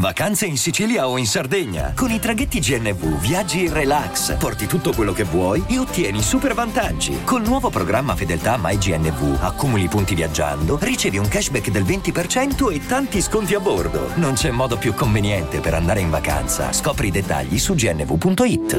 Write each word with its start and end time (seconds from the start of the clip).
Vacanze 0.00 0.46
in 0.46 0.56
Sicilia 0.56 1.08
o 1.08 1.18
in 1.18 1.26
Sardegna. 1.26 1.92
Con 1.94 2.10
i 2.10 2.18
traghetti 2.18 2.58
GNV 2.58 3.20
viaggi 3.20 3.64
in 3.64 3.72
relax, 3.72 4.36
porti 4.38 4.66
tutto 4.66 4.94
quello 4.94 5.12
che 5.12 5.24
vuoi 5.24 5.62
e 5.68 5.78
ottieni 5.78 6.22
super 6.22 6.54
vantaggi. 6.54 7.22
Col 7.24 7.42
nuovo 7.42 7.68
programma 7.68 8.14
Fedeltà 8.14 8.56
MyGNV 8.58 9.42
accumuli 9.42 9.88
punti 9.88 10.14
viaggiando, 10.14 10.78
ricevi 10.80 11.18
un 11.18 11.28
cashback 11.28 11.70
del 11.70 11.82
20% 11.82 12.72
e 12.72 12.86
tanti 12.86 13.20
sconti 13.20 13.54
a 13.54 13.60
bordo. 13.60 14.16
Non 14.16 14.34
c'è 14.34 14.50
modo 14.50 14.78
più 14.78 14.94
conveniente 14.94 15.60
per 15.60 15.74
andare 15.74 16.00
in 16.00 16.08
vacanza. 16.08 16.72
Scopri 16.72 17.08
i 17.08 17.10
dettagli 17.10 17.58
su 17.58 17.74
gnv.it. 17.74 18.78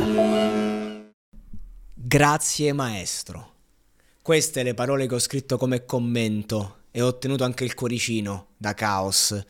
Grazie 1.93 2.73
maestro. 2.73 3.49
Queste 4.23 4.63
le 4.63 4.73
parole 4.73 5.07
che 5.07 5.13
ho 5.13 5.19
scritto 5.19 5.57
come 5.57 5.85
commento 5.85 6.77
e 6.89 7.03
ho 7.03 7.07
ottenuto 7.07 7.43
anche 7.43 7.63
il 7.63 7.75
cuoricino 7.75 8.47
da 8.57 8.73
Caos 8.73 9.45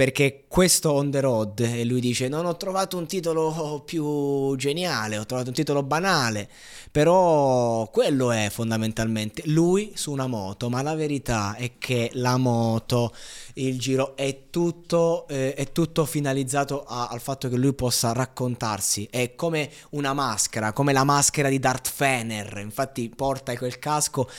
perché 0.00 0.44
questo 0.48 0.92
on 0.92 1.10
the 1.10 1.20
road 1.20 1.60
e 1.60 1.84
lui 1.84 2.00
dice 2.00 2.26
non 2.26 2.46
ho 2.46 2.56
trovato 2.56 2.96
un 2.96 3.06
titolo 3.06 3.82
più 3.84 4.56
geniale, 4.56 5.18
ho 5.18 5.26
trovato 5.26 5.48
un 5.48 5.54
titolo 5.54 5.82
banale, 5.82 6.48
però 6.90 7.86
quello 7.92 8.30
è 8.30 8.48
fondamentalmente 8.50 9.42
lui 9.44 9.92
su 9.94 10.10
una 10.10 10.26
moto, 10.26 10.70
ma 10.70 10.80
la 10.80 10.94
verità 10.94 11.54
è 11.54 11.72
che 11.76 12.08
la 12.14 12.38
moto, 12.38 13.14
il 13.56 13.78
giro 13.78 14.16
è 14.16 14.44
tutto, 14.48 15.28
eh, 15.28 15.52
è 15.52 15.70
tutto 15.70 16.06
finalizzato 16.06 16.82
a, 16.82 17.08
al 17.08 17.20
fatto 17.20 17.50
che 17.50 17.58
lui 17.58 17.74
possa 17.74 18.14
raccontarsi, 18.14 19.06
è 19.10 19.34
come 19.34 19.70
una 19.90 20.14
maschera, 20.14 20.72
come 20.72 20.94
la 20.94 21.04
maschera 21.04 21.50
di 21.50 21.58
Darth 21.58 21.90
Fener, 21.90 22.56
infatti 22.56 23.12
porta 23.14 23.54
quel 23.54 23.78
casco 23.78 24.30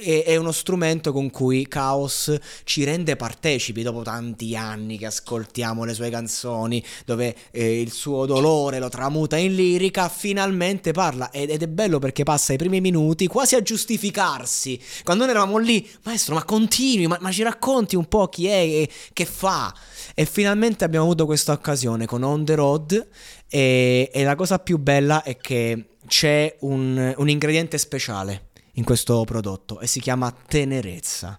è, 0.00 0.36
uno 0.36 0.52
strumento 0.52 1.12
con 1.12 1.30
cui 1.30 1.68
Chaos 1.68 2.34
ci 2.64 2.84
rende 2.84 3.16
partecipi 3.16 3.82
dopo 3.82 4.02
tanti 4.02 4.56
anni 4.56 4.96
che 4.96 5.06
ascoltiamo 5.06 5.84
le 5.84 5.94
sue 5.94 6.08
canzoni, 6.08 6.82
dove 7.04 7.34
eh, 7.50 7.80
il 7.80 7.92
suo 7.92 8.24
dolore 8.24 8.78
lo 8.78 8.88
tramuta 8.88 9.36
in 9.36 9.54
lirica, 9.54 10.08
finalmente 10.08 10.92
parla 10.92 11.30
ed, 11.30 11.50
ed, 11.50 11.62
è 11.62 11.68
bello 11.68 11.98
perché 11.98 12.22
passa 12.22 12.52
i 12.52 12.56
primi 12.56 12.80
minuti 12.80 13.26
quasi 13.26 13.54
a 13.54 13.62
giustificarsi. 13.62 14.80
Quando 15.04 15.24
noi 15.24 15.34
eravamo 15.34 15.58
lì, 15.58 15.88
maestro, 16.04 16.34
ma 16.34 16.44
continui, 16.44 17.06
ma, 17.06 17.18
ma 17.20 17.30
ci 17.30 17.42
racconti 17.42 17.96
un 17.96 18.06
po' 18.06 18.28
chi 18.28 18.46
è 18.46 18.60
e 18.60 18.88
che 19.12 19.24
fa. 19.26 19.74
E 20.14 20.24
finalmente 20.24 20.84
abbiamo 20.84 21.04
avuto 21.04 21.26
questa 21.26 21.52
occasione 21.52 22.06
con 22.06 22.22
On 22.22 22.44
the 22.44 22.54
Road 22.54 23.08
e, 23.48 24.10
e 24.12 24.24
la 24.24 24.34
cosa 24.36 24.58
più 24.58 24.78
bella 24.78 25.22
è 25.22 25.36
che 25.36 25.86
c'è 26.06 26.56
un, 26.60 27.14
un 27.16 27.28
ingrediente 27.28 27.78
speciale 27.78 28.50
in 28.74 28.84
questo 28.84 29.22
prodotto 29.24 29.80
e 29.80 29.86
si 29.86 30.00
chiama 30.00 30.34
tenerezza. 30.46 31.38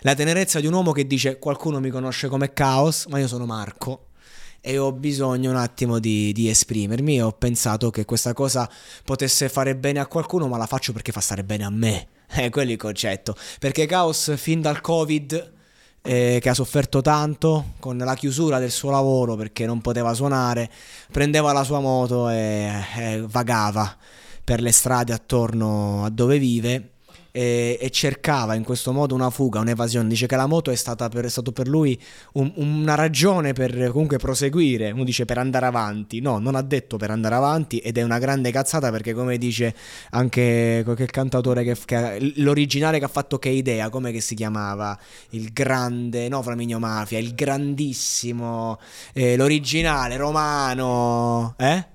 La 0.00 0.14
tenerezza 0.14 0.60
di 0.60 0.66
un 0.66 0.74
uomo 0.74 0.92
che 0.92 1.06
dice 1.06 1.38
qualcuno 1.38 1.80
mi 1.80 1.90
conosce 1.90 2.28
come 2.28 2.52
Caos, 2.52 3.06
ma 3.06 3.18
io 3.18 3.28
sono 3.28 3.46
Marco 3.46 4.08
e 4.60 4.78
ho 4.78 4.92
bisogno 4.92 5.50
un 5.50 5.56
attimo 5.56 5.98
di, 5.98 6.32
di 6.32 6.48
esprimermi 6.48 7.16
e 7.16 7.22
ho 7.22 7.32
pensato 7.32 7.90
che 7.90 8.04
questa 8.04 8.32
cosa 8.32 8.68
potesse 9.04 9.48
fare 9.48 9.76
bene 9.76 10.00
a 10.00 10.06
qualcuno, 10.06 10.48
ma 10.48 10.56
la 10.56 10.66
faccio 10.66 10.92
perché 10.92 11.12
fa 11.12 11.20
stare 11.20 11.44
bene 11.44 11.64
a 11.64 11.70
me. 11.70 12.08
È 12.26 12.48
quello 12.50 12.72
il 12.72 12.78
concetto. 12.78 13.36
Perché 13.58 13.86
Caos 13.86 14.34
fin 14.36 14.60
dal 14.60 14.80
Covid... 14.80 15.52
Eh, 16.06 16.38
che 16.42 16.50
ha 16.50 16.52
sofferto 16.52 17.00
tanto 17.00 17.76
con 17.78 17.96
la 17.96 18.14
chiusura 18.14 18.58
del 18.58 18.70
suo 18.70 18.90
lavoro 18.90 19.36
perché 19.36 19.64
non 19.64 19.80
poteva 19.80 20.12
suonare, 20.12 20.70
prendeva 21.10 21.50
la 21.54 21.64
sua 21.64 21.80
moto 21.80 22.28
e, 22.28 22.70
e 22.94 23.24
vagava 23.26 23.96
per 24.44 24.60
le 24.60 24.72
strade 24.72 25.12
attorno 25.12 26.04
a 26.04 26.10
dove 26.10 26.38
vive 26.38 26.90
e, 27.36 27.78
e, 27.80 27.90
cercava 27.90 28.54
in 28.54 28.62
questo 28.62 28.92
modo 28.92 29.12
una 29.12 29.28
fuga, 29.28 29.58
un'evasione. 29.58 30.06
Dice 30.06 30.28
che 30.28 30.36
la 30.36 30.46
moto 30.46 30.70
è 30.70 30.76
stata 30.76 31.08
per, 31.08 31.24
è 31.24 31.28
stato 31.28 31.50
per 31.50 31.66
lui 31.66 32.00
un, 32.34 32.52
una 32.54 32.94
ragione 32.94 33.52
per 33.52 33.90
comunque 33.90 34.18
proseguire. 34.18 34.92
Uno 34.92 35.02
dice 35.02 35.24
per 35.24 35.38
andare 35.38 35.66
avanti. 35.66 36.20
No, 36.20 36.38
non 36.38 36.54
ha 36.54 36.62
detto 36.62 36.96
per 36.96 37.10
andare 37.10 37.34
avanti 37.34 37.78
ed 37.78 37.98
è 37.98 38.02
una 38.02 38.20
grande 38.20 38.52
cazzata 38.52 38.92
perché 38.92 39.14
come 39.14 39.36
dice 39.36 39.74
anche 40.10 40.82
quel 40.84 41.10
cantautore 41.10 41.64
che, 41.64 41.76
che 41.84 42.34
l'originale 42.36 43.00
che 43.00 43.04
ha 43.06 43.08
fatto 43.08 43.40
che 43.40 43.48
idea, 43.48 43.88
come 43.88 44.12
che 44.12 44.20
si 44.20 44.36
chiamava? 44.36 44.96
Il 45.30 45.52
grande, 45.52 46.28
no 46.28 46.40
Flaminio 46.40 46.78
Mafia, 46.78 47.18
il 47.18 47.34
grandissimo, 47.34 48.78
eh, 49.12 49.36
l'originale 49.36 50.16
romano, 50.16 51.56
eh? 51.58 51.93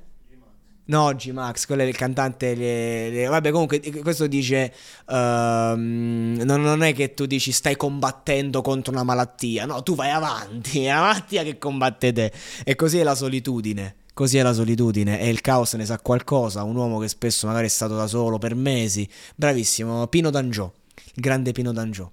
No, 0.89 1.13
G-Max, 1.13 1.67
quello 1.67 1.83
è 1.83 1.85
il 1.85 1.95
cantante. 1.95 2.55
Le, 2.55 3.09
le... 3.11 3.25
Vabbè, 3.27 3.51
comunque, 3.51 3.79
questo 4.01 4.25
dice: 4.25 4.73
uh, 5.05 5.13
non, 5.13 6.45
non, 6.45 6.81
è 6.81 6.94
che 6.94 7.13
tu 7.13 7.27
dici 7.27 7.51
stai 7.51 7.75
combattendo 7.75 8.61
contro 8.61 8.91
una 8.91 9.03
malattia, 9.03 9.66
no, 9.66 9.83
tu 9.83 9.94
vai 9.94 10.09
avanti, 10.09 10.85
è 10.85 10.89
la 10.89 11.01
malattia 11.01 11.44
che 11.44 11.59
combatte 11.59 12.11
te. 12.11 12.31
E 12.63 12.75
così 12.75 12.97
è 12.97 13.03
la 13.03 13.16
solitudine. 13.16 13.95
Così 14.13 14.38
è 14.38 14.41
la 14.41 14.51
solitudine 14.51 15.22
e 15.22 15.29
il 15.29 15.39
caos 15.39 15.73
ne 15.75 15.85
sa 15.85 16.00
qualcosa. 16.00 16.63
Un 16.63 16.75
uomo 16.75 16.97
che 16.97 17.07
spesso 17.07 17.47
magari 17.47 17.67
è 17.67 17.69
stato 17.69 17.95
da 17.95 18.07
solo 18.07 18.38
per 18.38 18.56
mesi. 18.56 19.07
Bravissimo, 19.35 20.07
Pino 20.07 20.29
D'Angio, 20.31 20.73
il 21.13 21.21
grande 21.21 21.51
Pino 21.51 21.71
D'Angio. 21.71 22.11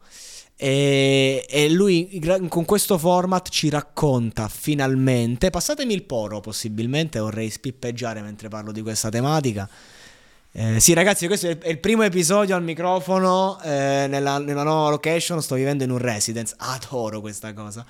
E, 0.59 1.45
e, 1.47 1.69
lui 1.69 2.19
con 2.49 2.65
questo 2.65 2.97
format 2.97 3.51
ci 3.51 3.69
racconta 3.69 4.49
finalmente, 4.49 5.51
passatemi 5.51 5.93
il 5.93 6.05
poro 6.05 6.41
possibilmente, 6.41 7.19
vorrei 7.19 7.51
spippeggiare 7.51 8.23
mentre 8.23 8.49
parlo 8.49 8.73
di 8.73 8.81
questa 8.81 9.11
tematica. 9.11 9.69
Eh, 10.59 10.81
sì 10.81 10.95
ragazzi, 10.95 11.27
questo 11.27 11.49
è 11.49 11.69
il 11.69 11.79
primo 11.79 12.03
episodio 12.05 12.57
al 12.57 12.63
microfono 12.63 13.61
eh, 13.63 14.07
nella, 14.09 14.39
nella, 14.39 14.63
nuova 14.63 14.89
location, 14.89 15.43
sto 15.43 15.55
vivendo 15.55 15.85
in 15.85 15.91
un 15.91 15.99
residence, 15.99 16.55
adoro 16.57 17.21
questa 17.21 17.53
cosa. 17.53 17.85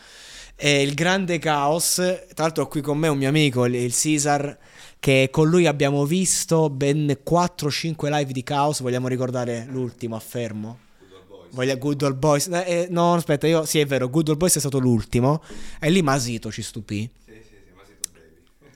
È 0.57 0.67
il 0.67 0.95
grande 0.95 1.39
caos, 1.39 1.95
tra 2.35 2.43
l'altro 2.43 2.65
ho 2.65 2.67
qui 2.67 2.81
con 2.81 2.99
me 2.99 3.07
un 3.07 3.19
mio 3.19 3.29
amico, 3.29 3.67
il, 3.67 3.77
il 3.77 3.95
Caesar, 3.95 4.59
che 4.99 5.29
con 5.31 5.49
lui 5.49 5.69
abbiamo 5.69 6.05
visto 6.05 6.69
ben 6.69 7.17
4-5 7.25 8.11
live 8.11 8.33
di 8.33 8.43
caos, 8.43 8.81
vogliamo 8.81 9.07
ricordare 9.07 9.67
l'ultimo, 9.69 10.17
affermo? 11.47 11.57
Voglia 11.57 11.77
Good 11.77 12.03
Old 12.03 12.17
Boys. 12.17 12.47
Eh, 12.49 12.65
eh, 12.67 12.87
no, 12.91 13.15
aspetta, 13.15 13.47
io 13.47 13.65
sì, 13.65 13.79
è 13.79 13.87
vero, 13.87 14.09
Good 14.09 14.29
Old 14.29 14.39
Boys 14.39 14.57
è 14.57 14.61
stato 14.61 14.79
l'ultimo. 14.79 15.43
E 15.81 15.91
lì 15.91 16.03
Masito 16.03 16.51
ci 16.51 16.63
stupì. 16.63 17.11
Sì, 17.25 17.33
sì, 17.33 17.57
sì, 17.65 17.73
Masito 17.75 18.09
Baby. 18.13 18.71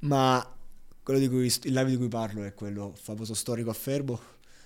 Ma 0.06 0.54
quello 1.02 1.20
di 1.20 1.28
cui, 1.28 1.46
il 1.46 1.72
live 1.72 1.90
di 1.90 1.96
cui 1.96 2.08
parlo 2.08 2.44
è 2.44 2.54
quello 2.54 2.92
famoso 3.00 3.34
storico 3.34 3.70
a 3.70 3.74
Ferbo. 3.74 4.20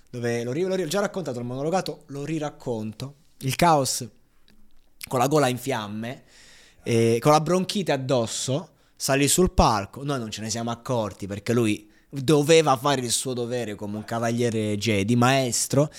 Dove 0.09 0.43
l'ho, 0.43 0.51
l'ho, 0.53 0.75
l'ho 0.75 0.87
già 0.87 0.99
raccontato 0.99 1.39
il 1.39 1.45
monologato, 1.45 2.03
lo 2.07 2.25
riracconto. 2.25 3.15
Il 3.39 3.55
caos 3.55 4.07
con 5.07 5.19
la 5.19 5.27
gola 5.27 5.47
in 5.47 5.57
fiamme, 5.57 6.23
e 6.83 7.17
con 7.19 7.31
la 7.31 7.41
bronchite 7.41 7.91
addosso, 7.91 8.69
salì 8.95 9.27
sul 9.27 9.51
palco. 9.51 10.03
Noi 10.03 10.19
non 10.19 10.31
ce 10.31 10.41
ne 10.41 10.49
siamo 10.49 10.71
accorti 10.71 11.27
perché 11.27 11.53
lui 11.53 11.89
doveva 12.09 12.75
fare 12.77 13.01
il 13.01 13.11
suo 13.11 13.33
dovere 13.33 13.75
come 13.75 13.97
un 13.97 14.03
cavaliere 14.03 14.77
Jedi, 14.77 15.15
maestro 15.15 15.91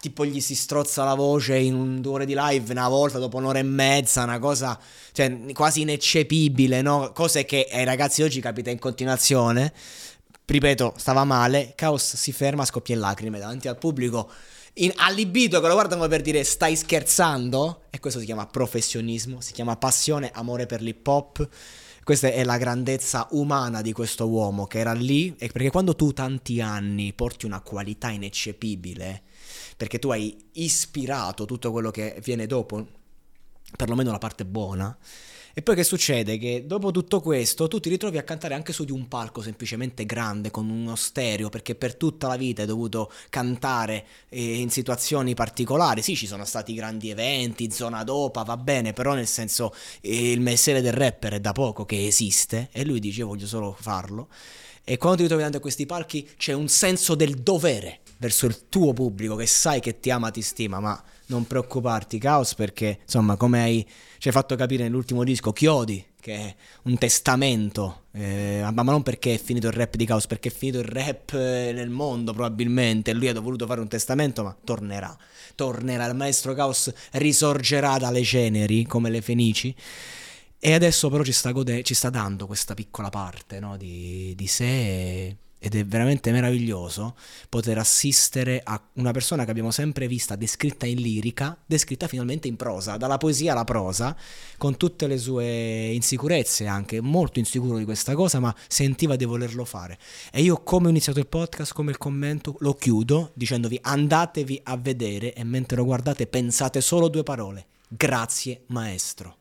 tipo 0.00 0.24
gli 0.24 0.40
si 0.40 0.54
strozza 0.54 1.04
la 1.04 1.14
voce 1.14 1.56
in 1.56 1.74
un, 1.74 2.00
due 2.00 2.12
ore 2.12 2.26
di 2.26 2.34
live 2.36 2.72
una 2.72 2.88
volta 2.88 3.18
dopo 3.18 3.36
un'ora 3.36 3.58
e 3.58 3.62
mezza, 3.62 4.22
una 4.22 4.38
cosa 4.38 4.78
cioè, 5.12 5.52
quasi 5.52 5.82
ineccepibile, 5.82 6.82
no? 6.82 7.12
Cose 7.12 7.44
che 7.44 7.68
ai 7.70 7.84
ragazzi 7.84 8.22
oggi 8.22 8.40
capita 8.40 8.70
in 8.70 8.78
continuazione. 8.78 9.72
Ripeto, 10.44 10.94
stava 10.96 11.24
male, 11.24 11.72
Caos 11.74 12.16
si 12.16 12.32
ferma, 12.32 12.64
scoppia 12.64 12.94
in 12.94 13.00
lacrime 13.00 13.38
davanti 13.38 13.68
al 13.68 13.78
pubblico 13.78 14.30
in, 14.74 14.92
allibito 14.96 15.60
che 15.60 15.66
lo 15.66 15.74
guardano 15.74 16.08
per 16.08 16.22
dire 16.22 16.44
stai 16.44 16.76
scherzando 16.76 17.82
e 17.90 18.00
questo 18.00 18.20
si 18.20 18.24
chiama 18.24 18.46
professionismo, 18.46 19.40
si 19.42 19.52
chiama 19.52 19.76
passione, 19.76 20.30
amore 20.32 20.66
per 20.66 20.80
l'hip 20.80 21.06
hop. 21.06 21.46
Questa 22.02 22.28
è 22.28 22.42
la 22.42 22.56
grandezza 22.56 23.28
umana 23.32 23.80
di 23.80 23.92
questo 23.92 24.26
uomo 24.26 24.66
che 24.66 24.78
era 24.78 24.92
lì, 24.92 25.32
perché 25.32 25.70
quando 25.70 25.94
tu 25.94 26.12
tanti 26.12 26.60
anni 26.60 27.12
porti 27.12 27.46
una 27.46 27.60
qualità 27.60 28.08
ineccepibile, 28.08 29.22
perché 29.82 29.98
tu 29.98 30.12
hai 30.12 30.36
ispirato 30.52 31.44
tutto 31.44 31.72
quello 31.72 31.90
che 31.90 32.20
viene 32.22 32.46
dopo, 32.46 32.86
perlomeno 33.76 34.12
la 34.12 34.18
parte 34.18 34.44
buona, 34.44 34.96
e 35.54 35.60
poi 35.60 35.74
che 35.74 35.82
succede? 35.82 36.38
Che 36.38 36.66
dopo 36.66 36.92
tutto 36.92 37.20
questo 37.20 37.66
tu 37.66 37.80
ti 37.80 37.88
ritrovi 37.88 38.16
a 38.16 38.22
cantare 38.22 38.54
anche 38.54 38.72
su 38.72 38.84
di 38.84 38.92
un 38.92 39.08
palco 39.08 39.42
semplicemente 39.42 40.06
grande 40.06 40.52
con 40.52 40.70
uno 40.70 40.94
stereo 40.94 41.48
perché 41.48 41.74
per 41.74 41.96
tutta 41.96 42.28
la 42.28 42.36
vita 42.36 42.60
hai 42.60 42.68
dovuto 42.68 43.10
cantare 43.28 44.06
eh, 44.28 44.60
in 44.60 44.70
situazioni 44.70 45.34
particolari. 45.34 46.00
Sì, 46.00 46.14
ci 46.14 46.28
sono 46.28 46.44
stati 46.44 46.74
grandi 46.74 47.10
eventi, 47.10 47.68
zona 47.72 48.04
dopa, 48.04 48.44
va 48.44 48.56
bene, 48.56 48.92
però 48.92 49.14
nel 49.14 49.26
senso 49.26 49.74
eh, 50.00 50.30
il 50.30 50.40
mestiere 50.40 50.80
del 50.80 50.92
rapper 50.92 51.32
è 51.32 51.40
da 51.40 51.50
poco 51.50 51.84
che 51.84 52.06
esiste 52.06 52.68
e 52.70 52.84
lui 52.84 53.00
dice 53.00 53.24
voglio 53.24 53.48
solo 53.48 53.76
farlo. 53.76 54.28
E 54.84 54.96
quando 54.96 55.18
ti 55.18 55.22
ritrovi 55.22 55.42
davanti 55.42 55.58
a 55.58 55.60
questi 55.60 55.86
palchi 55.86 56.28
c'è 56.36 56.52
un 56.52 56.68
senso 56.68 57.14
del 57.14 57.36
dovere 57.36 58.00
verso 58.18 58.46
il 58.46 58.68
tuo 58.68 58.92
pubblico 58.92 59.36
che 59.36 59.46
sai 59.46 59.80
che 59.80 60.00
ti 60.00 60.10
ama, 60.10 60.30
ti 60.30 60.42
stima, 60.42 60.80
ma 60.80 61.00
non 61.26 61.46
preoccuparti, 61.46 62.18
Caos, 62.18 62.54
perché 62.54 63.00
insomma, 63.02 63.36
come 63.36 63.62
hai 63.62 63.86
ci 64.18 64.28
hai 64.28 64.34
fatto 64.34 64.54
capire 64.54 64.84
nell'ultimo 64.84 65.24
disco, 65.24 65.52
Chiodi, 65.52 66.04
che 66.20 66.34
è 66.34 66.54
un 66.82 66.96
testamento, 66.98 68.04
eh, 68.12 68.64
ma 68.72 68.82
non 68.82 69.02
perché 69.02 69.34
è 69.34 69.38
finito 69.38 69.66
il 69.66 69.72
rap 69.72 69.96
di 69.96 70.04
Caos, 70.04 70.28
perché 70.28 70.48
è 70.48 70.52
finito 70.52 70.78
il 70.78 70.84
rap 70.84 71.32
eh, 71.32 71.72
nel 71.72 71.90
mondo 71.90 72.32
probabilmente, 72.32 73.12
lui 73.12 73.28
ha 73.28 73.40
voluto 73.40 73.66
fare 73.66 73.80
un 73.80 73.88
testamento, 73.88 74.44
ma 74.44 74.56
tornerà, 74.62 75.16
tornerà, 75.56 76.06
il 76.06 76.14
maestro 76.14 76.54
Caos 76.54 76.92
risorgerà 77.12 77.98
dalle 77.98 78.22
ceneri 78.22 78.84
come 78.86 79.10
le 79.10 79.20
fenici. 79.20 79.74
E 80.64 80.74
adesso 80.74 81.10
però 81.10 81.24
ci 81.24 81.32
sta, 81.32 81.50
gode- 81.50 81.82
ci 81.82 81.92
sta 81.92 82.08
dando 82.08 82.46
questa 82.46 82.74
piccola 82.74 83.10
parte 83.10 83.58
no, 83.58 83.76
di, 83.76 84.32
di 84.36 84.46
sé 84.46 85.36
ed 85.58 85.74
è 85.74 85.84
veramente 85.84 86.30
meraviglioso 86.30 87.16
poter 87.48 87.78
assistere 87.78 88.60
a 88.62 88.80
una 88.92 89.10
persona 89.10 89.44
che 89.44 89.50
abbiamo 89.50 89.72
sempre 89.72 90.06
vista 90.06 90.36
descritta 90.36 90.86
in 90.86 91.00
lirica, 91.00 91.58
descritta 91.66 92.06
finalmente 92.06 92.46
in 92.46 92.54
prosa, 92.54 92.96
dalla 92.96 93.18
poesia 93.18 93.50
alla 93.50 93.64
prosa, 93.64 94.16
con 94.56 94.76
tutte 94.76 95.08
le 95.08 95.18
sue 95.18 95.90
insicurezze 95.94 96.68
anche, 96.68 97.00
molto 97.00 97.40
insicuro 97.40 97.76
di 97.76 97.84
questa 97.84 98.14
cosa, 98.14 98.38
ma 98.38 98.54
sentiva 98.68 99.16
di 99.16 99.24
volerlo 99.24 99.64
fare. 99.64 99.98
E 100.30 100.42
io 100.42 100.62
come 100.62 100.86
ho 100.86 100.90
iniziato 100.90 101.18
il 101.18 101.26
podcast, 101.26 101.72
come 101.72 101.90
il 101.90 101.98
commento, 101.98 102.54
lo 102.60 102.74
chiudo 102.74 103.32
dicendovi 103.34 103.80
andatevi 103.82 104.60
a 104.62 104.76
vedere 104.76 105.32
e 105.34 105.42
mentre 105.42 105.78
lo 105.78 105.84
guardate 105.84 106.28
pensate 106.28 106.80
solo 106.80 107.08
due 107.08 107.24
parole. 107.24 107.66
Grazie 107.88 108.62
maestro 108.66 109.38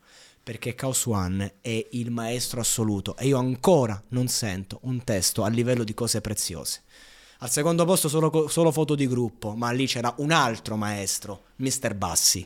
perché 0.51 0.75
Chaos 0.75 1.05
One 1.05 1.59
è 1.61 1.87
il 1.91 2.11
maestro 2.11 2.59
assoluto 2.59 3.15
e 3.15 3.27
io 3.27 3.37
ancora 3.37 4.03
non 4.09 4.27
sento 4.27 4.79
un 4.81 5.01
testo 5.05 5.43
a 5.45 5.47
livello 5.47 5.85
di 5.85 5.93
cose 5.93 6.19
preziose. 6.19 6.81
Al 7.37 7.49
secondo 7.49 7.85
posto 7.85 8.09
solo, 8.09 8.49
solo 8.49 8.69
foto 8.73 8.93
di 8.95 9.07
gruppo, 9.07 9.55
ma 9.55 9.71
lì 9.71 9.87
c'era 9.87 10.13
un 10.17 10.31
altro 10.31 10.75
maestro, 10.75 11.43
Mr. 11.55 11.95
Bassi. 11.95 12.45